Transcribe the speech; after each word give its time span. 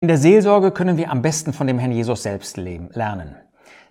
In 0.00 0.06
der 0.06 0.16
Seelsorge 0.16 0.70
können 0.70 0.96
wir 0.96 1.10
am 1.10 1.22
besten 1.22 1.52
von 1.52 1.66
dem 1.66 1.80
Herrn 1.80 1.90
Jesus 1.90 2.22
selbst 2.22 2.56
leben, 2.56 2.88
lernen. 2.92 3.34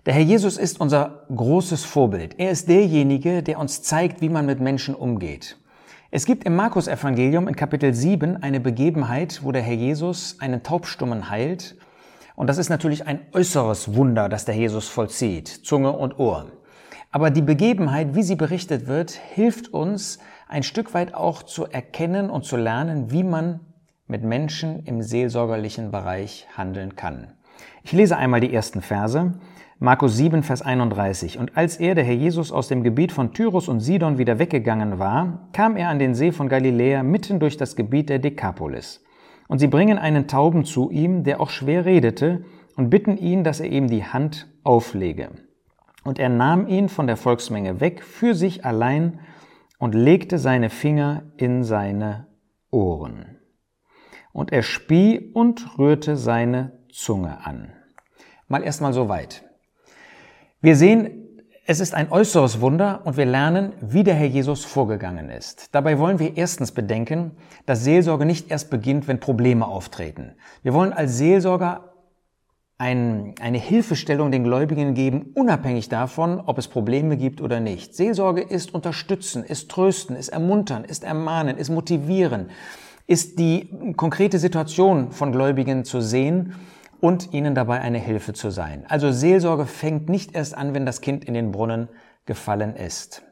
Der 0.06 0.14
Herr 0.14 0.22
Jesus 0.22 0.56
ist 0.56 0.80
unser 0.80 1.26
großes 1.28 1.84
Vorbild. 1.84 2.38
Er 2.38 2.50
ist 2.50 2.66
derjenige, 2.66 3.42
der 3.42 3.58
uns 3.58 3.82
zeigt, 3.82 4.22
wie 4.22 4.30
man 4.30 4.46
mit 4.46 4.58
Menschen 4.58 4.94
umgeht. 4.94 5.58
Es 6.10 6.24
gibt 6.24 6.44
im 6.44 6.56
Markus-Evangelium 6.56 7.46
in 7.46 7.56
Kapitel 7.56 7.92
7 7.92 8.42
eine 8.42 8.58
Begebenheit, 8.58 9.40
wo 9.42 9.52
der 9.52 9.60
Herr 9.60 9.74
Jesus 9.74 10.36
einen 10.40 10.62
Taubstummen 10.62 11.28
heilt. 11.28 11.76
Und 12.36 12.46
das 12.46 12.56
ist 12.56 12.70
natürlich 12.70 13.06
ein 13.06 13.20
äußeres 13.34 13.94
Wunder, 13.94 14.30
das 14.30 14.46
der 14.46 14.54
Jesus 14.54 14.88
vollzieht, 14.88 15.46
Zunge 15.48 15.92
und 15.92 16.18
Ohr. 16.18 16.46
Aber 17.10 17.28
die 17.28 17.42
Begebenheit, 17.42 18.14
wie 18.14 18.22
sie 18.22 18.36
berichtet 18.36 18.86
wird, 18.86 19.10
hilft 19.10 19.74
uns 19.74 20.20
ein 20.48 20.62
Stück 20.62 20.94
weit 20.94 21.12
auch 21.12 21.42
zu 21.42 21.66
erkennen 21.66 22.30
und 22.30 22.46
zu 22.46 22.56
lernen, 22.56 23.10
wie 23.10 23.24
man 23.24 23.60
mit 24.08 24.24
Menschen 24.24 24.84
im 24.84 25.02
seelsorgerlichen 25.02 25.90
Bereich 25.90 26.48
handeln 26.56 26.96
kann. 26.96 27.28
Ich 27.82 27.92
lese 27.92 28.16
einmal 28.16 28.40
die 28.40 28.52
ersten 28.52 28.80
Verse. 28.80 29.34
Markus 29.78 30.16
7, 30.16 30.42
Vers 30.42 30.62
31. 30.62 31.38
Und 31.38 31.56
als 31.56 31.76
er, 31.76 31.94
der 31.94 32.04
Herr 32.04 32.14
Jesus, 32.14 32.50
aus 32.50 32.68
dem 32.68 32.82
Gebiet 32.82 33.12
von 33.12 33.32
Tyrus 33.32 33.68
und 33.68 33.80
Sidon 33.80 34.18
wieder 34.18 34.38
weggegangen 34.38 34.98
war, 34.98 35.48
kam 35.52 35.76
er 35.76 35.88
an 35.88 35.98
den 35.98 36.14
See 36.14 36.32
von 36.32 36.48
Galiläa 36.48 37.02
mitten 37.02 37.38
durch 37.38 37.56
das 37.56 37.76
Gebiet 37.76 38.08
der 38.08 38.18
Dekapolis. 38.18 39.04
Und 39.46 39.58
sie 39.60 39.68
bringen 39.68 39.98
einen 39.98 40.26
Tauben 40.26 40.64
zu 40.64 40.90
ihm, 40.90 41.22
der 41.22 41.40
auch 41.40 41.50
schwer 41.50 41.84
redete, 41.84 42.44
und 42.76 42.90
bitten 42.90 43.16
ihn, 43.16 43.44
dass 43.44 43.60
er 43.60 43.70
ihm 43.70 43.88
die 43.88 44.04
Hand 44.04 44.48
auflege. 44.64 45.30
Und 46.02 46.18
er 46.18 46.28
nahm 46.28 46.66
ihn 46.66 46.88
von 46.88 47.06
der 47.06 47.16
Volksmenge 47.16 47.80
weg 47.80 48.02
für 48.02 48.34
sich 48.34 48.64
allein 48.64 49.20
und 49.78 49.94
legte 49.94 50.38
seine 50.38 50.70
Finger 50.70 51.24
in 51.36 51.62
seine 51.62 52.26
Ohren 52.70 53.37
und 54.38 54.52
er 54.52 54.62
spie 54.62 55.32
und 55.34 55.78
rührte 55.78 56.16
seine 56.16 56.70
Zunge 56.92 57.44
an. 57.44 57.72
Mal 58.46 58.62
erstmal 58.62 58.92
so 58.92 59.08
weit. 59.08 59.42
Wir 60.60 60.76
sehen, 60.76 61.10
es 61.66 61.80
ist 61.80 61.92
ein 61.92 62.12
äußeres 62.12 62.60
Wunder 62.60 63.02
und 63.04 63.16
wir 63.16 63.26
lernen, 63.26 63.72
wie 63.80 64.04
der 64.04 64.14
Herr 64.14 64.28
Jesus 64.28 64.64
vorgegangen 64.64 65.28
ist. 65.28 65.74
Dabei 65.74 65.98
wollen 65.98 66.20
wir 66.20 66.36
erstens 66.36 66.70
bedenken, 66.70 67.32
dass 67.66 67.82
Seelsorge 67.82 68.24
nicht 68.24 68.48
erst 68.50 68.70
beginnt, 68.70 69.08
wenn 69.08 69.18
Probleme 69.18 69.66
auftreten. 69.66 70.36
Wir 70.62 70.72
wollen 70.72 70.92
als 70.92 71.18
Seelsorger 71.18 71.92
ein, 72.78 73.34
eine 73.40 73.58
Hilfestellung 73.58 74.30
den 74.30 74.44
Gläubigen 74.44 74.94
geben, 74.94 75.32
unabhängig 75.34 75.88
davon, 75.88 76.40
ob 76.40 76.58
es 76.58 76.68
Probleme 76.68 77.16
gibt 77.16 77.40
oder 77.40 77.58
nicht. 77.58 77.96
Seelsorge 77.96 78.40
ist 78.40 78.72
unterstützen, 78.72 79.42
ist 79.42 79.68
trösten, 79.68 80.14
ist 80.14 80.28
ermuntern, 80.28 80.84
ist 80.84 81.02
ermahnen, 81.02 81.58
ist 81.58 81.70
motivieren 81.70 82.50
ist 83.08 83.38
die 83.38 83.94
konkrete 83.96 84.38
Situation 84.38 85.10
von 85.10 85.32
Gläubigen 85.32 85.84
zu 85.84 86.00
sehen 86.00 86.54
und 87.00 87.32
ihnen 87.32 87.54
dabei 87.54 87.80
eine 87.80 87.98
Hilfe 87.98 88.34
zu 88.34 88.50
sein. 88.50 88.84
Also 88.86 89.10
Seelsorge 89.10 89.64
fängt 89.66 90.08
nicht 90.08 90.34
erst 90.34 90.54
an, 90.54 90.74
wenn 90.74 90.84
das 90.84 91.00
Kind 91.00 91.24
in 91.24 91.34
den 91.34 91.50
Brunnen 91.50 91.88
gefallen 92.26 92.76
ist. 92.76 93.22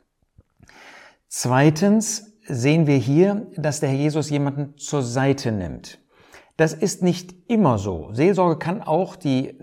Zweitens 1.28 2.38
sehen 2.48 2.86
wir 2.86 2.96
hier, 2.96 3.48
dass 3.56 3.80
der 3.80 3.90
Herr 3.90 3.98
Jesus 3.98 4.30
jemanden 4.30 4.78
zur 4.78 5.02
Seite 5.02 5.52
nimmt. 5.52 5.98
Das 6.56 6.72
ist 6.72 7.02
nicht 7.02 7.34
immer 7.48 7.76
so. 7.76 8.08
Seelsorge 8.12 8.58
kann 8.58 8.80
auch 8.80 9.14
die 9.14 9.58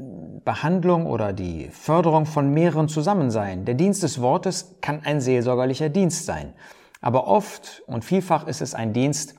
Behandlung 0.46 1.08
oder 1.08 1.34
die 1.34 1.70
Förderung 1.72 2.28
von 2.28 2.54
mehreren 2.54 2.88
zusammen 2.88 3.32
sein. 3.32 3.66
Der 3.66 3.74
Dienst 3.74 4.04
des 4.04 4.22
Wortes 4.22 4.76
kann 4.82 5.02
ein 5.04 5.22
seelsorgerlicher 5.22 5.90
Dienst 5.90 6.28
sein. 6.28 6.54
Aber 7.02 7.26
oft 7.26 7.82
und 7.88 8.06
vielfach 8.06 8.46
ist 8.46 8.62
es 8.62 8.76
ein 8.76 8.94
Dienst, 8.94 9.34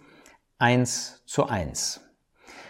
eins 0.58 1.22
zu 1.26 1.46
eins. 1.46 2.00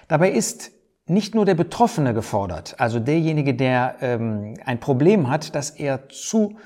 Dabei 0.09 0.31
ist 0.31 0.73
nicht 1.07 1.35
nur 1.35 1.45
der 1.45 1.55
Betroffene 1.55 2.15
gefordert, 2.15 2.77
also 2.79 2.99
derjenige, 2.99 3.55
der 3.55 3.97
ähm, 4.01 4.55
ein 4.65 4.81
Problem 4.81 5.29
hat, 5.29 5.55
dass 5.55 5.71
er 5.71 6.09
zu 6.09 6.57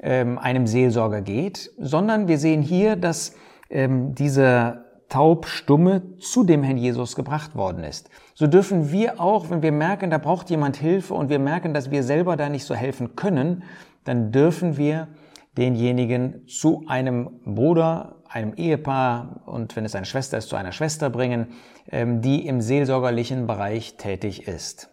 ähm, 0.00 0.38
einem 0.38 0.66
Seelsorger 0.66 1.22
geht, 1.22 1.70
sondern 1.78 2.28
wir 2.28 2.38
sehen 2.38 2.60
hier, 2.62 2.96
dass 2.96 3.34
ähm, 3.70 4.14
dieser 4.14 4.84
Taubstumme 5.08 6.18
zu 6.18 6.44
dem 6.44 6.62
Herrn 6.62 6.76
Jesus 6.76 7.14
gebracht 7.14 7.54
worden 7.54 7.84
ist. 7.84 8.10
So 8.34 8.46
dürfen 8.46 8.90
wir 8.90 9.20
auch, 9.20 9.50
wenn 9.50 9.62
wir 9.62 9.72
merken, 9.72 10.10
da 10.10 10.18
braucht 10.18 10.50
jemand 10.50 10.76
Hilfe 10.76 11.14
und 11.14 11.30
wir 11.30 11.38
merken, 11.38 11.72
dass 11.72 11.90
wir 11.90 12.02
selber 12.02 12.36
da 12.36 12.48
nicht 12.48 12.64
so 12.64 12.74
helfen 12.74 13.16
können, 13.16 13.62
dann 14.04 14.32
dürfen 14.32 14.76
wir 14.76 15.08
denjenigen 15.56 16.46
zu 16.48 16.84
einem 16.86 17.40
Bruder, 17.44 18.15
einem 18.30 18.54
Ehepaar 18.54 19.42
und 19.46 19.76
wenn 19.76 19.84
es 19.84 19.94
eine 19.94 20.06
Schwester 20.06 20.38
ist, 20.38 20.48
zu 20.48 20.56
einer 20.56 20.72
Schwester 20.72 21.10
bringen, 21.10 21.48
ähm, 21.90 22.20
die 22.20 22.46
im 22.46 22.60
seelsorgerlichen 22.60 23.46
Bereich 23.46 23.96
tätig 23.96 24.48
ist. 24.48 24.90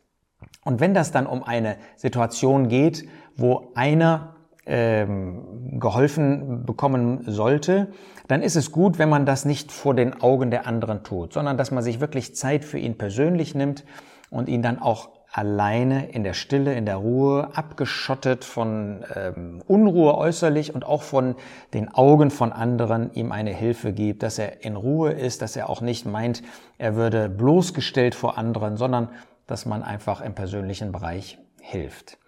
Und 0.63 0.79
wenn 0.79 0.93
das 0.93 1.11
dann 1.11 1.27
um 1.27 1.43
eine 1.43 1.77
Situation 1.95 2.67
geht, 2.67 3.07
wo 3.35 3.71
einer 3.75 4.35
ähm, 4.65 5.79
geholfen 5.79 6.65
bekommen 6.65 7.23
sollte, 7.27 7.91
dann 8.27 8.41
ist 8.41 8.55
es 8.55 8.71
gut, 8.71 8.97
wenn 8.97 9.09
man 9.09 9.25
das 9.25 9.43
nicht 9.45 9.71
vor 9.71 9.93
den 9.93 10.21
Augen 10.21 10.51
der 10.51 10.65
anderen 10.67 11.03
tut, 11.03 11.33
sondern 11.33 11.57
dass 11.57 11.71
man 11.71 11.83
sich 11.83 11.99
wirklich 11.99 12.35
Zeit 12.35 12.63
für 12.63 12.79
ihn 12.79 12.97
persönlich 12.97 13.55
nimmt 13.55 13.83
und 14.29 14.47
ihn 14.47 14.61
dann 14.61 14.79
auch 14.79 15.09
alleine 15.33 16.09
in 16.11 16.23
der 16.23 16.33
Stille, 16.33 16.75
in 16.75 16.85
der 16.85 16.97
Ruhe, 16.97 17.49
abgeschottet 17.53 18.45
von 18.45 19.03
ähm, 19.15 19.63
Unruhe 19.67 20.15
äußerlich 20.15 20.75
und 20.75 20.85
auch 20.85 21.01
von 21.01 21.35
den 21.73 21.91
Augen 21.91 22.29
von 22.29 22.53
anderen 22.53 23.11
ihm 23.13 23.31
eine 23.31 23.49
Hilfe 23.49 23.93
gibt, 23.93 24.21
dass 24.21 24.37
er 24.37 24.63
in 24.63 24.75
Ruhe 24.75 25.11
ist, 25.11 25.41
dass 25.41 25.55
er 25.55 25.69
auch 25.69 25.81
nicht 25.81 26.05
meint, 26.05 26.43
er 26.77 26.95
würde 26.95 27.29
bloßgestellt 27.29 28.13
vor 28.13 28.37
anderen, 28.37 28.77
sondern 28.77 29.09
dass 29.47 29.65
man 29.65 29.81
einfach 29.81 30.21
im 30.21 30.35
persönlichen 30.35 30.91
Bereich 30.91 31.39
hilft. 31.61 32.19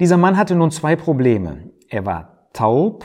Dieser 0.00 0.16
Mann 0.16 0.38
hatte 0.38 0.54
nun 0.54 0.70
zwei 0.70 0.96
Probleme. 0.96 1.70
Er 1.90 2.06
war 2.06 2.48
taub, 2.54 3.04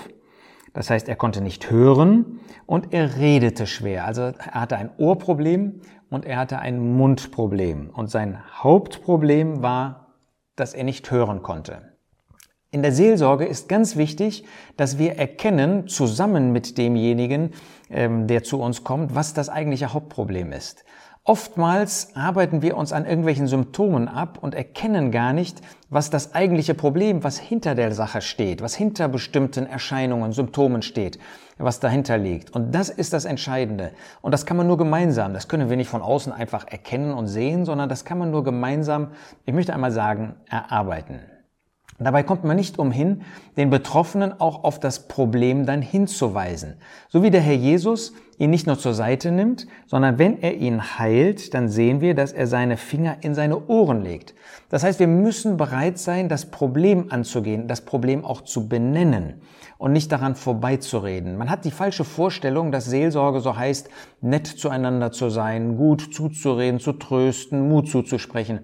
das 0.74 0.90
heißt, 0.90 1.10
er 1.10 1.18
konnte 1.18 1.42
nicht 1.42 1.70
hören 1.70 2.40
und 2.66 2.94
er 2.94 3.18
redete 3.18 3.68
schwer. 3.68 4.06
Also 4.06 4.22
er 4.22 4.62
hatte 4.62 4.78
ein 4.78 4.92
Ohrproblem 4.98 5.82
und 6.10 6.26
er 6.26 6.38
hatte 6.38 6.60
ein 6.60 6.96
Mundproblem. 6.98 7.90
Und 7.90 8.10
sein 8.10 8.40
Hauptproblem 8.64 9.62
war, 9.62 10.08
dass 10.56 10.74
er 10.74 10.84
nicht 10.84 11.10
hören 11.12 11.42
konnte. 11.42 11.94
In 12.72 12.84
der 12.84 12.92
Seelsorge 12.92 13.46
ist 13.46 13.68
ganz 13.68 13.96
wichtig, 13.96 14.46
dass 14.78 15.00
wir 15.00 15.16
erkennen, 15.16 15.88
zusammen 15.88 16.52
mit 16.52 16.78
demjenigen, 16.78 17.52
ähm, 17.90 18.28
der 18.28 18.44
zu 18.44 18.62
uns 18.62 18.84
kommt, 18.84 19.16
was 19.16 19.34
das 19.34 19.50
eigentliche 19.50 19.94
Hauptproblem 19.94 20.52
ist. 20.52 20.86
Oftmals 21.26 22.16
arbeiten 22.16 22.62
wir 22.62 22.76
uns 22.76 22.92
an 22.92 23.06
irgendwelchen 23.06 23.46
Symptomen 23.46 24.08
ab 24.08 24.40
und 24.42 24.56
erkennen 24.56 25.12
gar 25.12 25.34
nicht, 25.34 25.62
was 25.90 26.10
das 26.10 26.34
eigentliche 26.34 26.74
Problem, 26.74 27.24
was 27.24 27.38
hinter 27.38 27.76
der 27.76 27.94
Sache 27.94 28.22
steht, 28.22 28.62
was 28.62 28.74
hinter 28.74 29.08
bestimmten 29.10 29.68
Erscheinungen, 29.68 30.32
Symptomen 30.32 30.82
steht, 30.82 31.20
was 31.58 31.80
dahinter 31.80 32.18
liegt. 32.18 32.52
Und 32.52 32.74
das 32.74 32.90
ist 32.90 33.14
das 33.14 33.26
Entscheidende. 33.26 33.92
Und 34.22 34.32
das 34.32 34.46
kann 34.46 34.58
man 34.58 34.66
nur 34.66 34.78
gemeinsam, 34.78 35.34
das 35.34 35.48
können 35.48 35.70
wir 35.70 35.78
nicht 35.78 35.90
von 35.90 36.02
außen 36.02 36.32
einfach 36.34 36.66
erkennen 36.68 37.14
und 37.14 37.28
sehen, 37.28 37.66
sondern 37.66 37.90
das 37.90 38.06
kann 38.06 38.18
man 38.18 38.32
nur 38.32 38.44
gemeinsam, 38.44 39.10
ich 39.46 39.54
möchte 39.54 39.74
einmal 39.74 39.92
sagen, 39.92 40.36
erarbeiten. 40.50 41.20
Dabei 42.00 42.24
kommt 42.24 42.46
man 42.46 42.56
nicht 42.56 42.80
umhin, 42.80 43.24
den 43.58 43.70
Betroffenen 43.70 44.40
auch 44.40 44.64
auf 44.64 44.80
das 44.80 45.08
Problem 45.08 45.66
dann 45.66 45.82
hinzuweisen. 45.82 46.76
So 47.10 47.24
wie 47.24 47.30
der 47.30 47.42
Herr 47.42 47.56
Jesus 47.56 48.14
ihn 48.38 48.52
nicht 48.52 48.68
nur 48.68 48.80
zur 48.80 48.94
Seite 48.94 49.32
nimmt, 49.32 49.68
sondern 49.86 50.18
wenn 50.18 50.42
er 50.42 50.56
ihn 50.56 50.98
heilt, 50.98 51.54
dann 51.54 51.68
sehen 51.68 52.00
wir, 52.00 52.16
dass 52.16 52.32
er 52.32 52.48
seine 52.48 52.78
Finger 52.78 53.18
in 53.22 53.36
seine 53.36 53.68
Ohren 53.68 54.02
legt. 54.02 54.34
Das 54.70 54.84
heißt, 54.84 55.00
wir 55.00 55.08
müssen 55.08 55.58
bereit 55.58 55.98
sein, 55.98 56.30
das 56.30 56.50
Problem 56.50 57.12
anzugehen, 57.12 57.68
das 57.68 57.82
Problem 57.82 58.24
auch 58.24 58.42
zu 58.42 58.70
benennen 58.70 59.42
und 59.78 59.92
nicht 59.92 60.12
daran 60.12 60.36
vorbeizureden. 60.36 61.38
Man 61.38 61.50
hat 61.50 61.66
die 61.66 61.72
falsche 61.72 62.06
Vorstellung, 62.06 62.72
dass 62.72 62.86
Seelsorge 62.86 63.42
so 63.42 63.58
heißt, 63.58 63.90
nett 64.22 64.48
zueinander 64.48 65.12
zu 65.12 65.30
sein, 65.30 65.76
gut 65.76 66.14
zuzureden, 66.14 66.80
zu 66.80 66.94
trösten, 66.94 67.68
Mut 67.68 67.90
zuzusprechen. 67.90 68.60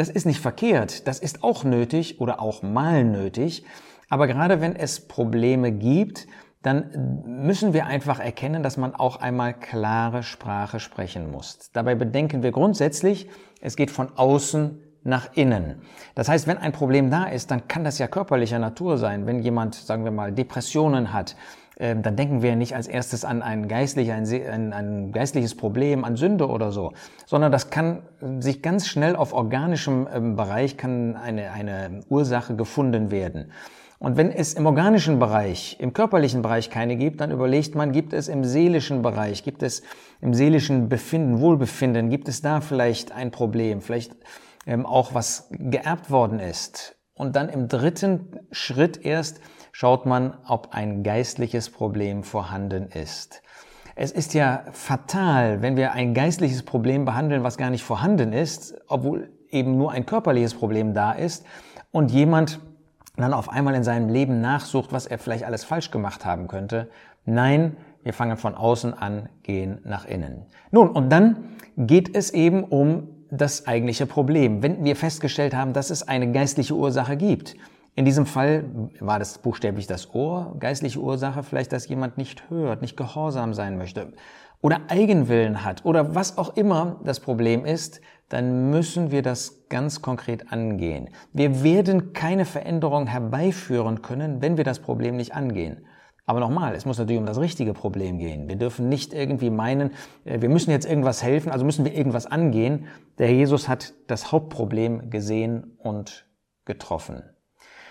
Das 0.00 0.08
ist 0.08 0.24
nicht 0.24 0.40
verkehrt, 0.40 1.06
das 1.06 1.18
ist 1.18 1.44
auch 1.44 1.62
nötig 1.62 2.22
oder 2.22 2.40
auch 2.40 2.62
mal 2.62 3.04
nötig. 3.04 3.66
Aber 4.08 4.26
gerade 4.28 4.62
wenn 4.62 4.74
es 4.74 5.06
Probleme 5.06 5.72
gibt, 5.72 6.26
dann 6.62 7.22
müssen 7.26 7.74
wir 7.74 7.84
einfach 7.84 8.18
erkennen, 8.18 8.62
dass 8.62 8.78
man 8.78 8.94
auch 8.94 9.16
einmal 9.16 9.52
klare 9.52 10.22
Sprache 10.22 10.80
sprechen 10.80 11.30
muss. 11.30 11.70
Dabei 11.74 11.96
bedenken 11.96 12.42
wir 12.42 12.50
grundsätzlich, 12.50 13.28
es 13.60 13.76
geht 13.76 13.90
von 13.90 14.16
außen 14.16 14.80
nach 15.02 15.34
innen. 15.34 15.82
Das 16.14 16.30
heißt, 16.30 16.46
wenn 16.46 16.56
ein 16.56 16.72
Problem 16.72 17.10
da 17.10 17.24
ist, 17.24 17.50
dann 17.50 17.68
kann 17.68 17.84
das 17.84 17.98
ja 17.98 18.06
körperlicher 18.06 18.58
Natur 18.58 18.96
sein. 18.96 19.26
Wenn 19.26 19.40
jemand, 19.40 19.74
sagen 19.74 20.04
wir 20.04 20.12
mal, 20.12 20.32
Depressionen 20.32 21.12
hat, 21.12 21.36
ähm, 21.80 22.02
dann 22.02 22.14
denken 22.14 22.42
wir 22.42 22.54
nicht 22.56 22.76
als 22.76 22.86
erstes 22.86 23.24
an 23.24 23.42
ein, 23.42 23.66
geistlich, 23.66 24.12
ein, 24.12 24.24
ein, 24.26 24.72
ein 24.72 25.12
geistliches 25.12 25.56
Problem, 25.56 26.04
an 26.04 26.16
Sünde 26.16 26.46
oder 26.48 26.72
so, 26.72 26.92
sondern 27.26 27.50
das 27.50 27.70
kann 27.70 28.02
sich 28.38 28.62
ganz 28.62 28.86
schnell 28.86 29.16
auf 29.16 29.32
organischem 29.32 30.06
ähm, 30.12 30.36
Bereich 30.36 30.76
kann 30.76 31.16
eine, 31.16 31.50
eine 31.52 32.00
Ursache 32.08 32.54
gefunden 32.54 33.10
werden. 33.10 33.50
Und 33.98 34.16
wenn 34.16 34.30
es 34.30 34.54
im 34.54 34.66
organischen 34.66 35.18
Bereich, 35.18 35.76
im 35.78 35.92
körperlichen 35.92 36.42
Bereich 36.42 36.70
keine 36.70 36.96
gibt, 36.96 37.20
dann 37.20 37.30
überlegt 37.30 37.74
man, 37.74 37.92
gibt 37.92 38.12
es 38.12 38.28
im 38.28 38.44
seelischen 38.44 39.02
Bereich, 39.02 39.42
gibt 39.42 39.62
es 39.62 39.82
im 40.20 40.32
seelischen 40.34 40.88
Befinden, 40.88 41.40
Wohlbefinden, 41.40 42.08
gibt 42.10 42.28
es 42.28 42.42
da 42.42 42.60
vielleicht 42.60 43.12
ein 43.12 43.30
Problem, 43.30 43.80
vielleicht 43.80 44.16
ähm, 44.66 44.84
auch 44.84 45.14
was 45.14 45.48
geerbt 45.50 46.10
worden 46.10 46.40
ist. 46.40 46.96
Und 47.14 47.36
dann 47.36 47.48
im 47.50 47.68
dritten 47.68 48.38
Schritt 48.50 49.04
erst 49.04 49.40
schaut 49.80 50.04
man, 50.04 50.34
ob 50.46 50.74
ein 50.74 51.02
geistliches 51.02 51.70
Problem 51.70 52.22
vorhanden 52.22 52.88
ist. 52.88 53.40
Es 53.96 54.12
ist 54.12 54.34
ja 54.34 54.64
fatal, 54.72 55.62
wenn 55.62 55.74
wir 55.74 55.92
ein 55.92 56.12
geistliches 56.12 56.64
Problem 56.64 57.06
behandeln, 57.06 57.44
was 57.44 57.56
gar 57.56 57.70
nicht 57.70 57.82
vorhanden 57.82 58.34
ist, 58.34 58.74
obwohl 58.88 59.30
eben 59.48 59.78
nur 59.78 59.92
ein 59.92 60.04
körperliches 60.04 60.52
Problem 60.52 60.92
da 60.92 61.12
ist 61.12 61.46
und 61.92 62.10
jemand 62.10 62.60
dann 63.16 63.32
auf 63.32 63.48
einmal 63.48 63.74
in 63.74 63.82
seinem 63.82 64.10
Leben 64.10 64.42
nachsucht, 64.42 64.92
was 64.92 65.06
er 65.06 65.16
vielleicht 65.16 65.44
alles 65.44 65.64
falsch 65.64 65.90
gemacht 65.90 66.26
haben 66.26 66.46
könnte. 66.46 66.90
Nein, 67.24 67.78
wir 68.02 68.12
fangen 68.12 68.36
von 68.36 68.54
außen 68.54 68.92
an, 68.92 69.30
gehen 69.44 69.78
nach 69.84 70.04
innen. 70.04 70.44
Nun, 70.72 70.90
und 70.90 71.08
dann 71.08 71.56
geht 71.78 72.14
es 72.14 72.34
eben 72.34 72.64
um 72.64 73.08
das 73.30 73.66
eigentliche 73.66 74.04
Problem. 74.04 74.62
Wenn 74.62 74.84
wir 74.84 74.94
festgestellt 74.94 75.54
haben, 75.54 75.72
dass 75.72 75.88
es 75.88 76.06
eine 76.06 76.32
geistliche 76.32 76.74
Ursache 76.74 77.16
gibt, 77.16 77.56
in 77.94 78.04
diesem 78.04 78.26
Fall 78.26 78.64
war 79.00 79.18
das 79.18 79.38
buchstäblich 79.38 79.86
das 79.86 80.14
Ohr, 80.14 80.56
geistliche 80.58 81.00
Ursache 81.00 81.42
vielleicht, 81.42 81.72
dass 81.72 81.88
jemand 81.88 82.18
nicht 82.18 82.48
hört, 82.48 82.82
nicht 82.82 82.96
gehorsam 82.96 83.52
sein 83.54 83.76
möchte 83.76 84.12
oder 84.62 84.80
Eigenwillen 84.88 85.64
hat 85.64 85.84
oder 85.84 86.14
was 86.14 86.38
auch 86.38 86.56
immer 86.56 87.00
das 87.04 87.20
Problem 87.20 87.64
ist, 87.64 88.00
dann 88.28 88.70
müssen 88.70 89.10
wir 89.10 89.22
das 89.22 89.68
ganz 89.68 90.02
konkret 90.02 90.52
angehen. 90.52 91.10
Wir 91.32 91.62
werden 91.62 92.12
keine 92.12 92.44
Veränderung 92.44 93.06
herbeiführen 93.06 94.02
können, 94.02 94.40
wenn 94.40 94.56
wir 94.56 94.64
das 94.64 94.78
Problem 94.78 95.16
nicht 95.16 95.34
angehen. 95.34 95.84
Aber 96.26 96.38
nochmal, 96.38 96.76
es 96.76 96.84
muss 96.84 96.96
natürlich 96.96 97.18
um 97.18 97.26
das 97.26 97.40
richtige 97.40 97.72
Problem 97.72 98.18
gehen. 98.18 98.48
Wir 98.48 98.54
dürfen 98.54 98.88
nicht 98.88 99.12
irgendwie 99.12 99.50
meinen, 99.50 99.90
äh, 100.24 100.40
wir 100.40 100.48
müssen 100.48 100.70
jetzt 100.70 100.88
irgendwas 100.88 101.24
helfen, 101.24 101.50
also 101.50 101.64
müssen 101.64 101.84
wir 101.84 101.92
irgendwas 101.92 102.26
angehen. 102.26 102.86
Der 103.18 103.32
Jesus 103.32 103.68
hat 103.68 103.94
das 104.06 104.30
Hauptproblem 104.30 105.10
gesehen 105.10 105.76
und 105.78 106.28
getroffen. 106.66 107.24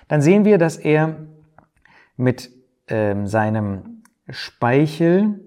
Dann 0.10 0.22
sehen 0.22 0.44
wir, 0.44 0.58
dass 0.58 0.76
er 0.76 1.16
mit 2.18 2.52
ähm, 2.90 3.28
seinem 3.28 4.04
Speichel 4.28 5.40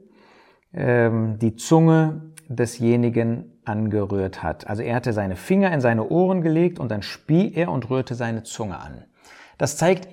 ähm, 0.72 1.38
die 1.38 1.56
Zunge 1.56 2.32
desjenigen 2.48 3.60
angerührt 3.64 4.42
hat. 4.42 4.66
Also 4.66 4.82
er 4.82 4.96
hatte 4.96 5.12
seine 5.12 5.36
Finger 5.36 5.72
in 5.72 5.80
seine 5.80 6.08
Ohren 6.08 6.40
gelegt 6.40 6.78
und 6.78 6.90
dann 6.90 7.02
spie 7.02 7.52
er 7.54 7.70
und 7.70 7.90
rührte 7.90 8.14
seine 8.14 8.42
Zunge 8.42 8.78
an. 8.78 9.04
Das 9.58 9.76
zeigt 9.76 10.08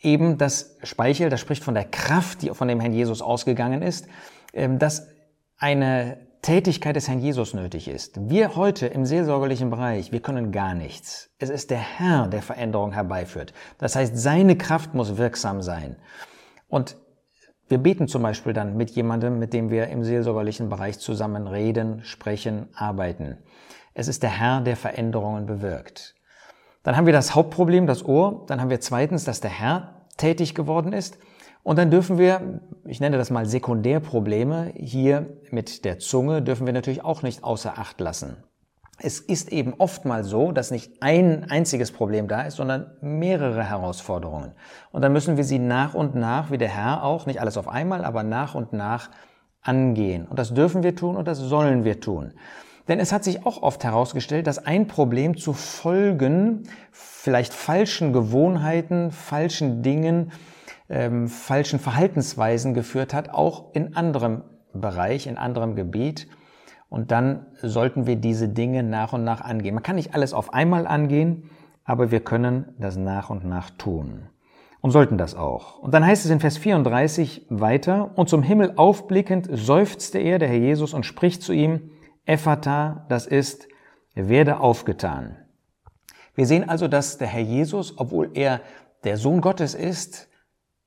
eben 0.00 0.38
das 0.38 0.78
Speichel, 0.82 1.28
das 1.28 1.40
spricht 1.40 1.64
von 1.64 1.74
der 1.74 1.84
Kraft, 1.84 2.42
die 2.42 2.50
von 2.50 2.68
dem 2.68 2.80
Herrn 2.80 2.92
Jesus 2.92 3.22
ausgegangen 3.22 3.82
ist, 3.82 4.08
ähm, 4.52 4.78
dass 4.78 5.08
eine 5.58 6.18
Tätigkeit 6.46 6.94
des 6.94 7.08
Herrn 7.08 7.18
Jesus 7.18 7.54
nötig 7.54 7.88
ist. 7.88 8.30
Wir 8.30 8.54
heute 8.54 8.86
im 8.86 9.04
seelsorgerlichen 9.04 9.68
Bereich, 9.68 10.12
wir 10.12 10.20
können 10.20 10.52
gar 10.52 10.74
nichts. 10.74 11.28
Es 11.40 11.50
ist 11.50 11.72
der 11.72 11.80
Herr, 11.80 12.28
der 12.28 12.40
Veränderung 12.40 12.92
herbeiführt. 12.92 13.52
Das 13.78 13.96
heißt, 13.96 14.16
seine 14.16 14.56
Kraft 14.56 14.94
muss 14.94 15.16
wirksam 15.16 15.60
sein. 15.60 15.96
Und 16.68 16.98
wir 17.66 17.78
beten 17.78 18.06
zum 18.06 18.22
Beispiel 18.22 18.52
dann 18.52 18.76
mit 18.76 18.92
jemandem, 18.92 19.40
mit 19.40 19.54
dem 19.54 19.70
wir 19.70 19.88
im 19.88 20.04
seelsorgerlichen 20.04 20.68
Bereich 20.68 21.00
zusammen 21.00 21.48
reden, 21.48 22.04
sprechen, 22.04 22.68
arbeiten. 22.76 23.38
Es 23.94 24.06
ist 24.06 24.22
der 24.22 24.30
Herr, 24.30 24.60
der 24.60 24.76
Veränderungen 24.76 25.46
bewirkt. 25.46 26.14
Dann 26.84 26.96
haben 26.96 27.06
wir 27.06 27.12
das 27.12 27.34
Hauptproblem, 27.34 27.88
das 27.88 28.04
Ohr. 28.04 28.44
Dann 28.46 28.60
haben 28.60 28.70
wir 28.70 28.78
zweitens, 28.78 29.24
dass 29.24 29.40
der 29.40 29.50
Herr 29.50 30.06
tätig 30.16 30.54
geworden 30.54 30.92
ist. 30.92 31.18
Und 31.66 31.80
dann 31.80 31.90
dürfen 31.90 32.16
wir, 32.16 32.60
ich 32.84 33.00
nenne 33.00 33.18
das 33.18 33.30
mal 33.30 33.44
Sekundärprobleme, 33.44 34.70
hier 34.76 35.26
mit 35.50 35.84
der 35.84 35.98
Zunge 35.98 36.40
dürfen 36.40 36.64
wir 36.64 36.72
natürlich 36.72 37.04
auch 37.04 37.22
nicht 37.22 37.42
außer 37.42 37.76
Acht 37.76 38.00
lassen. 38.00 38.36
Es 39.00 39.18
ist 39.18 39.50
eben 39.50 39.74
oftmals 39.78 40.28
so, 40.28 40.52
dass 40.52 40.70
nicht 40.70 41.02
ein 41.02 41.50
einziges 41.50 41.90
Problem 41.90 42.28
da 42.28 42.42
ist, 42.42 42.54
sondern 42.54 42.92
mehrere 43.00 43.64
Herausforderungen. 43.64 44.52
Und 44.92 45.02
dann 45.02 45.12
müssen 45.12 45.36
wir 45.36 45.42
sie 45.42 45.58
nach 45.58 45.94
und 45.94 46.14
nach, 46.14 46.52
wie 46.52 46.58
der 46.58 46.68
Herr 46.68 47.02
auch, 47.02 47.26
nicht 47.26 47.40
alles 47.40 47.56
auf 47.56 47.66
einmal, 47.66 48.04
aber 48.04 48.22
nach 48.22 48.54
und 48.54 48.72
nach 48.72 49.10
angehen. 49.60 50.28
Und 50.28 50.38
das 50.38 50.54
dürfen 50.54 50.84
wir 50.84 50.94
tun 50.94 51.16
und 51.16 51.26
das 51.26 51.38
sollen 51.38 51.82
wir 51.82 51.98
tun. 51.98 52.34
Denn 52.86 53.00
es 53.00 53.10
hat 53.10 53.24
sich 53.24 53.44
auch 53.44 53.60
oft 53.60 53.82
herausgestellt, 53.82 54.46
dass 54.46 54.64
ein 54.64 54.86
Problem 54.86 55.36
zu 55.36 55.52
Folgen, 55.52 56.68
vielleicht 56.92 57.52
falschen 57.52 58.12
Gewohnheiten, 58.12 59.10
falschen 59.10 59.82
Dingen, 59.82 60.30
ähm, 60.88 61.28
falschen 61.28 61.78
Verhaltensweisen 61.78 62.74
geführt 62.74 63.14
hat, 63.14 63.30
auch 63.30 63.74
in 63.74 63.96
anderem 63.96 64.42
Bereich, 64.72 65.26
in 65.26 65.38
anderem 65.38 65.74
Gebiet. 65.74 66.28
Und 66.88 67.10
dann 67.10 67.46
sollten 67.60 68.06
wir 68.06 68.16
diese 68.16 68.48
Dinge 68.48 68.82
nach 68.82 69.12
und 69.12 69.24
nach 69.24 69.40
angehen. 69.40 69.74
Man 69.74 69.82
kann 69.82 69.96
nicht 69.96 70.14
alles 70.14 70.32
auf 70.32 70.54
einmal 70.54 70.86
angehen, 70.86 71.50
aber 71.84 72.10
wir 72.10 72.20
können 72.20 72.74
das 72.78 72.96
nach 72.96 73.30
und 73.30 73.44
nach 73.44 73.70
tun. 73.70 74.28
Und 74.80 74.90
sollten 74.92 75.18
das 75.18 75.34
auch. 75.34 75.78
Und 75.78 75.94
dann 75.94 76.06
heißt 76.06 76.24
es 76.24 76.30
in 76.30 76.38
Vers 76.38 76.58
34 76.58 77.46
weiter, 77.48 78.12
und 78.16 78.28
zum 78.28 78.42
Himmel 78.42 78.74
aufblickend 78.76 79.48
seufzte 79.50 80.18
er, 80.18 80.38
der 80.38 80.48
Herr 80.48 80.58
Jesus, 80.58 80.94
und 80.94 81.04
spricht 81.04 81.42
zu 81.42 81.52
ihm, 81.52 81.90
Ephata, 82.24 83.06
das 83.08 83.26
ist, 83.26 83.68
werde 84.14 84.60
aufgetan. 84.60 85.38
Wir 86.34 86.46
sehen 86.46 86.68
also, 86.68 86.86
dass 86.86 87.18
der 87.18 87.28
Herr 87.28 87.42
Jesus, 87.42 87.98
obwohl 87.98 88.30
er 88.34 88.60
der 89.04 89.16
Sohn 89.16 89.40
Gottes 89.40 89.74
ist, 89.74 90.28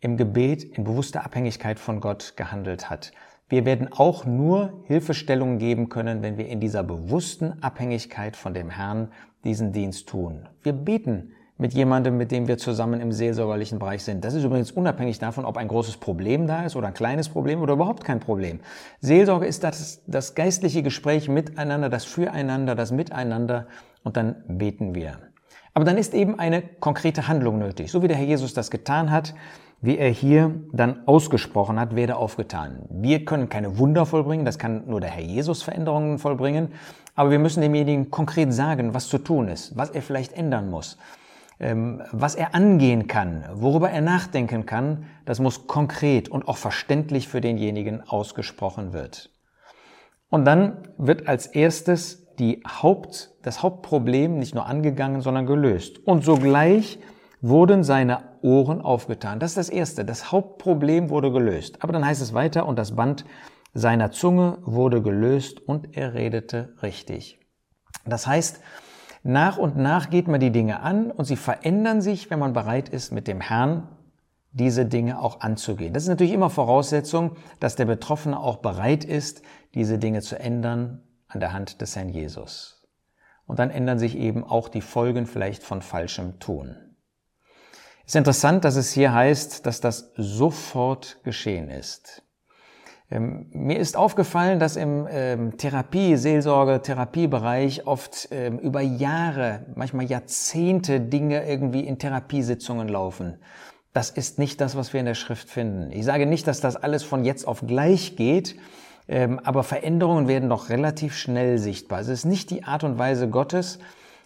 im 0.01 0.17
Gebet 0.17 0.63
in 0.63 0.83
bewusster 0.83 1.25
Abhängigkeit 1.25 1.79
von 1.79 1.99
Gott 1.99 2.33
gehandelt 2.35 2.89
hat. 2.89 3.11
Wir 3.49 3.65
werden 3.65 3.89
auch 3.91 4.25
nur 4.25 4.83
Hilfestellungen 4.85 5.57
geben 5.57 5.89
können, 5.89 6.21
wenn 6.21 6.37
wir 6.37 6.47
in 6.47 6.59
dieser 6.59 6.83
bewussten 6.83 7.61
Abhängigkeit 7.63 8.35
von 8.35 8.53
dem 8.53 8.69
Herrn 8.69 9.09
diesen 9.43 9.71
Dienst 9.71 10.07
tun. 10.07 10.47
Wir 10.61 10.73
beten 10.73 11.31
mit 11.57 11.73
jemandem, 11.73 12.15
mit 12.15 12.31
dem 12.31 12.47
wir 12.47 12.57
zusammen 12.57 13.01
im 13.01 13.11
seelsorgerlichen 13.11 13.79
Bereich 13.79 14.03
sind. 14.03 14.23
Das 14.23 14.33
ist 14.33 14.45
übrigens 14.45 14.71
unabhängig 14.71 15.19
davon, 15.19 15.43
ob 15.43 15.57
ein 15.57 15.67
großes 15.67 15.97
Problem 15.97 16.47
da 16.47 16.63
ist 16.63 16.75
oder 16.75 16.87
ein 16.87 16.93
kleines 16.93 17.27
Problem 17.27 17.61
oder 17.61 17.73
überhaupt 17.73 18.05
kein 18.05 18.21
Problem. 18.21 18.61
Seelsorge 19.01 19.45
ist 19.45 19.63
das, 19.63 20.01
das 20.07 20.35
geistliche 20.35 20.83
Gespräch 20.83 21.27
miteinander, 21.27 21.89
das 21.89 22.05
Füreinander, 22.05 22.75
das 22.75 22.91
Miteinander 22.91 23.67
und 24.03 24.15
dann 24.15 24.35
beten 24.47 24.95
wir. 24.95 25.19
Aber 25.73 25.85
dann 25.85 25.97
ist 25.97 26.13
eben 26.13 26.39
eine 26.39 26.61
konkrete 26.61 27.27
Handlung 27.27 27.59
nötig, 27.59 27.91
so 27.91 28.01
wie 28.03 28.07
der 28.07 28.17
Herr 28.17 28.25
Jesus 28.25 28.53
das 28.53 28.71
getan 28.71 29.11
hat 29.11 29.33
wie 29.81 29.97
er 29.97 30.09
hier 30.09 30.55
dann 30.73 31.07
ausgesprochen 31.07 31.79
hat, 31.79 31.95
werde 31.95 32.17
aufgetan. 32.17 32.83
Wir 32.89 33.23
können 33.25 33.49
keine 33.49 33.77
Wunder 33.77 34.05
vollbringen, 34.05 34.45
das 34.45 34.59
kann 34.59 34.83
nur 34.87 34.99
der 34.99 35.09
Herr 35.09 35.23
Jesus 35.23 35.63
Veränderungen 35.63 36.19
vollbringen, 36.19 36.69
aber 37.15 37.31
wir 37.31 37.39
müssen 37.39 37.61
demjenigen 37.61 38.11
konkret 38.11 38.53
sagen, 38.53 38.93
was 38.93 39.07
zu 39.07 39.17
tun 39.17 39.47
ist, 39.47 39.77
was 39.77 39.89
er 39.89 40.01
vielleicht 40.01 40.33
ändern 40.33 40.69
muss, 40.69 40.97
ähm, 41.59 42.01
was 42.11 42.35
er 42.35 42.55
angehen 42.55 43.07
kann, 43.07 43.45
worüber 43.53 43.89
er 43.89 44.01
nachdenken 44.01 44.65
kann, 44.65 45.05
das 45.25 45.39
muss 45.39 45.67
konkret 45.67 46.29
und 46.29 46.47
auch 46.47 46.57
verständlich 46.57 47.27
für 47.27 47.41
denjenigen 47.41 48.01
ausgesprochen 48.01 48.93
wird. 48.93 49.31
Und 50.29 50.45
dann 50.45 50.89
wird 50.97 51.27
als 51.27 51.47
erstes 51.47 52.27
die 52.37 52.63
Haupt, 52.65 53.31
das 53.41 53.63
Hauptproblem 53.63 54.39
nicht 54.39 54.55
nur 54.55 54.65
angegangen, 54.65 55.21
sondern 55.21 55.45
gelöst. 55.45 55.99
Und 56.05 56.23
sogleich 56.23 56.99
wurden 57.41 57.83
seine 57.83 58.28
Ohren 58.43 58.81
aufgetan. 58.81 59.39
Das 59.39 59.51
ist 59.51 59.57
das 59.57 59.69
Erste. 59.69 60.05
Das 60.05 60.31
Hauptproblem 60.31 61.09
wurde 61.09 61.31
gelöst. 61.31 61.83
Aber 61.83 61.93
dann 61.93 62.05
heißt 62.05 62.21
es 62.21 62.33
weiter, 62.33 62.65
und 62.65 62.77
das 62.77 62.95
Band 62.95 63.25
seiner 63.73 64.11
Zunge 64.11 64.57
wurde 64.63 65.01
gelöst 65.01 65.59
und 65.61 65.95
er 65.95 66.13
redete 66.13 66.73
richtig. 66.81 67.39
Das 68.05 68.27
heißt, 68.27 68.59
nach 69.23 69.57
und 69.57 69.77
nach 69.77 70.09
geht 70.09 70.27
man 70.27 70.39
die 70.39 70.51
Dinge 70.51 70.79
an 70.79 71.11
und 71.11 71.25
sie 71.25 71.35
verändern 71.35 72.01
sich, 72.01 72.29
wenn 72.29 72.39
man 72.39 72.53
bereit 72.53 72.89
ist, 72.89 73.11
mit 73.11 73.27
dem 73.27 73.41
Herrn 73.41 73.87
diese 74.51 74.85
Dinge 74.85 75.21
auch 75.21 75.41
anzugehen. 75.41 75.93
Das 75.93 76.03
ist 76.03 76.09
natürlich 76.09 76.33
immer 76.33 76.49
Voraussetzung, 76.49 77.35
dass 77.59 77.75
der 77.75 77.85
Betroffene 77.85 78.39
auch 78.39 78.57
bereit 78.57 79.03
ist, 79.03 79.43
diese 79.75 79.99
Dinge 79.99 80.21
zu 80.21 80.39
ändern 80.39 81.03
an 81.27 81.39
der 81.39 81.53
Hand 81.53 81.81
des 81.81 81.95
Herrn 81.95 82.09
Jesus. 82.09 82.87
Und 83.45 83.59
dann 83.59 83.69
ändern 83.69 83.99
sich 83.99 84.17
eben 84.17 84.43
auch 84.43 84.69
die 84.69 84.81
Folgen 84.81 85.25
vielleicht 85.25 85.63
von 85.63 85.81
falschem 85.81 86.39
Tun. 86.39 86.75
Es 88.09 88.15
ist 88.15 88.17
interessant, 88.21 88.65
dass 88.65 88.75
es 88.75 88.91
hier 88.91 89.13
heißt, 89.13 89.67
dass 89.67 89.81
das 89.81 90.13
sofort 90.15 91.19
geschehen 91.23 91.69
ist. 91.69 92.23
Ähm, 93.11 93.45
mir 93.51 93.77
ist 93.77 93.95
aufgefallen, 93.95 94.59
dass 94.59 94.77
im 94.77 95.07
ähm, 95.11 95.57
Therapie, 95.57 96.15
Seelsorge, 96.15 96.81
Therapiebereich 96.81 97.85
oft 97.85 98.29
ähm, 98.31 98.57
über 98.57 98.81
Jahre, 98.81 99.67
manchmal 99.75 100.07
Jahrzehnte 100.07 100.99
Dinge 100.99 101.47
irgendwie 101.47 101.81
in 101.81 101.99
Therapiesitzungen 101.99 102.87
laufen. 102.87 103.37
Das 103.93 104.09
ist 104.09 104.39
nicht 104.39 104.59
das, 104.59 104.75
was 104.75 104.91
wir 104.91 105.01
in 105.01 105.05
der 105.05 105.13
Schrift 105.13 105.47
finden. 105.47 105.91
Ich 105.91 106.03
sage 106.03 106.25
nicht, 106.25 106.47
dass 106.47 106.61
das 106.61 106.77
alles 106.77 107.03
von 107.03 107.23
jetzt 107.23 107.47
auf 107.47 107.61
gleich 107.67 108.15
geht, 108.15 108.55
ähm, 109.07 109.39
aber 109.43 109.61
Veränderungen 109.61 110.27
werden 110.27 110.49
doch 110.49 110.69
relativ 110.69 111.15
schnell 111.15 111.59
sichtbar. 111.59 111.99
Es 111.99 112.07
ist 112.07 112.25
nicht 112.25 112.49
die 112.49 112.63
Art 112.63 112.83
und 112.83 112.97
Weise 112.97 113.29
Gottes, 113.29 113.77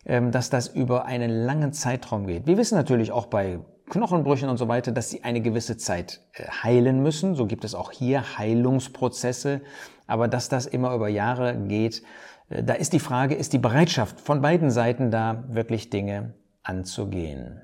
ähm, 0.06 0.32
dass 0.32 0.50
das 0.50 0.70
über 0.70 1.04
einen 1.04 1.30
langen 1.30 1.74
Zeitraum 1.74 2.28
geht. 2.28 2.48
Wir 2.48 2.58
wissen 2.58 2.76
natürlich 2.76 3.12
auch 3.12 3.26
bei 3.26 3.60
Knochenbrüchen 3.90 4.50
und 4.50 4.58
so 4.58 4.68
weiter, 4.68 4.92
dass 4.92 5.10
sie 5.10 5.24
eine 5.24 5.42
gewisse 5.42 5.78
Zeit 5.78 6.22
äh, 6.34 6.48
heilen 6.48 7.02
müssen. 7.04 7.36
So 7.36 7.46
gibt 7.46 7.66
es 7.66 7.76
auch 7.76 7.92
hier 7.92 8.38
Heilungsprozesse. 8.38 9.62
Aber 10.08 10.28
dass 10.28 10.50
das 10.50 10.66
immer 10.66 10.94
über 10.94 11.10
Jahre 11.10 11.58
geht, 11.68 12.04
äh, 12.50 12.64
da 12.64 12.74
ist 12.74 12.94
die 12.94 13.00
Frage, 13.00 13.36
ist 13.36 13.54
die 13.54 13.60
Bereitschaft 13.60 14.20
von 14.20 14.42
beiden 14.42 14.72
Seiten 14.72 15.12
da, 15.12 15.44
wirklich 15.48 15.90
Dinge 15.90 16.34
anzugehen. 16.64 17.62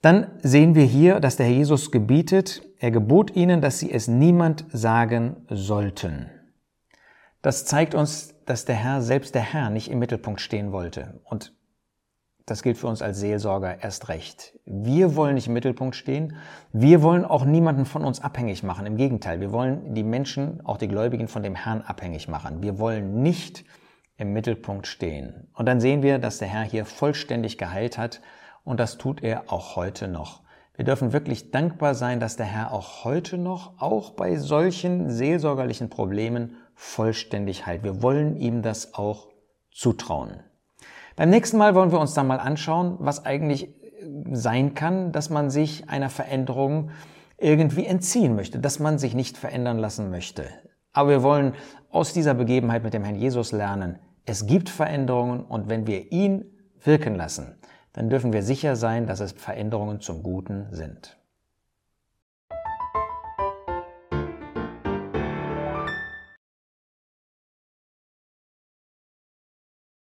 Dann 0.00 0.32
sehen 0.42 0.74
wir 0.74 0.84
hier, 0.84 1.20
dass 1.20 1.36
der 1.36 1.46
Herr 1.46 1.54
Jesus 1.54 1.92
gebietet, 1.92 2.62
er 2.78 2.90
gebot 2.90 3.36
ihnen, 3.36 3.60
dass 3.60 3.78
sie 3.78 3.92
es 3.92 4.08
niemand 4.08 4.64
sagen 4.72 5.46
sollten. 5.48 6.28
Das 7.40 7.64
zeigt 7.64 7.94
uns, 7.94 8.34
dass 8.44 8.64
der 8.64 8.74
Herr, 8.74 9.02
selbst 9.02 9.34
der 9.34 9.42
Herr, 9.42 9.70
nicht 9.70 9.90
im 9.90 10.00
Mittelpunkt 10.00 10.40
stehen 10.40 10.72
wollte. 10.72 11.20
Und 11.24 11.54
das 12.52 12.62
gilt 12.62 12.76
für 12.76 12.86
uns 12.86 13.00
als 13.00 13.18
Seelsorger 13.18 13.82
erst 13.82 14.10
recht. 14.10 14.58
Wir 14.66 15.16
wollen 15.16 15.36
nicht 15.36 15.46
im 15.46 15.54
Mittelpunkt 15.54 15.96
stehen. 15.96 16.36
Wir 16.70 17.02
wollen 17.02 17.24
auch 17.24 17.46
niemanden 17.46 17.86
von 17.86 18.04
uns 18.04 18.20
abhängig 18.20 18.62
machen. 18.62 18.84
Im 18.84 18.98
Gegenteil, 18.98 19.40
wir 19.40 19.52
wollen 19.52 19.94
die 19.94 20.02
Menschen, 20.02 20.60
auch 20.66 20.76
die 20.76 20.86
Gläubigen, 20.86 21.28
von 21.28 21.42
dem 21.42 21.54
Herrn 21.54 21.80
abhängig 21.80 22.28
machen. 22.28 22.62
Wir 22.62 22.78
wollen 22.78 23.22
nicht 23.22 23.64
im 24.18 24.34
Mittelpunkt 24.34 24.86
stehen. 24.86 25.48
Und 25.54 25.64
dann 25.64 25.80
sehen 25.80 26.02
wir, 26.02 26.18
dass 26.18 26.36
der 26.36 26.48
Herr 26.48 26.64
hier 26.64 26.84
vollständig 26.84 27.56
geheilt 27.56 27.96
hat 27.96 28.20
und 28.64 28.78
das 28.78 28.98
tut 28.98 29.22
er 29.22 29.50
auch 29.50 29.74
heute 29.74 30.06
noch. 30.06 30.42
Wir 30.76 30.84
dürfen 30.84 31.14
wirklich 31.14 31.52
dankbar 31.52 31.94
sein, 31.94 32.20
dass 32.20 32.36
der 32.36 32.44
Herr 32.44 32.72
auch 32.72 33.04
heute 33.04 33.38
noch, 33.38 33.80
auch 33.80 34.10
bei 34.10 34.36
solchen 34.36 35.08
seelsorgerlichen 35.08 35.88
Problemen, 35.88 36.56
vollständig 36.74 37.64
heilt. 37.64 37.82
Wir 37.82 38.02
wollen 38.02 38.36
ihm 38.36 38.60
das 38.60 38.92
auch 38.92 39.28
zutrauen. 39.70 40.42
Beim 41.16 41.30
nächsten 41.30 41.58
Mal 41.58 41.74
wollen 41.74 41.92
wir 41.92 42.00
uns 42.00 42.14
dann 42.14 42.26
mal 42.26 42.40
anschauen, 42.40 42.96
was 42.98 43.24
eigentlich 43.24 43.74
sein 44.32 44.74
kann, 44.74 45.12
dass 45.12 45.30
man 45.30 45.50
sich 45.50 45.88
einer 45.88 46.10
Veränderung 46.10 46.90
irgendwie 47.38 47.86
entziehen 47.86 48.34
möchte, 48.34 48.58
dass 48.58 48.78
man 48.78 48.98
sich 48.98 49.14
nicht 49.14 49.36
verändern 49.36 49.78
lassen 49.78 50.10
möchte. 50.10 50.44
Aber 50.92 51.10
wir 51.10 51.22
wollen 51.22 51.54
aus 51.90 52.12
dieser 52.12 52.34
Begebenheit 52.34 52.82
mit 52.82 52.94
dem 52.94 53.04
Herrn 53.04 53.16
Jesus 53.16 53.52
lernen, 53.52 53.98
es 54.24 54.46
gibt 54.46 54.68
Veränderungen 54.68 55.40
und 55.40 55.68
wenn 55.68 55.86
wir 55.86 56.12
ihn 56.12 56.44
wirken 56.84 57.16
lassen, 57.16 57.56
dann 57.92 58.08
dürfen 58.08 58.32
wir 58.32 58.42
sicher 58.42 58.76
sein, 58.76 59.06
dass 59.06 59.20
es 59.20 59.32
Veränderungen 59.32 60.00
zum 60.00 60.22
Guten 60.22 60.68
sind. 60.70 61.18